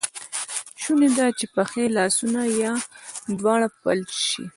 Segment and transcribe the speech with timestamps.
[0.81, 2.73] شونی ده چې پښې، لاسونه یا
[3.39, 4.43] دواړه فلج شي.